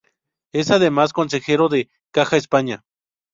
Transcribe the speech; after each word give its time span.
Es, 0.51 0.71
además, 0.71 1.13
consejero 1.13 1.69
de 1.69 1.91
Caja 2.11 2.35
España. 2.35 2.83